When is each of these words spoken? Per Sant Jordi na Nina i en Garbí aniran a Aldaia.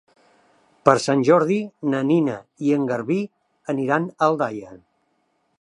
Per 0.87 0.95
Sant 1.03 1.21
Jordi 1.27 1.57
na 1.93 2.01
Nina 2.13 2.39
i 2.71 2.75
en 2.79 2.89
Garbí 2.93 3.21
aniran 3.75 4.11
a 4.17 4.31
Aldaia. 4.31 4.77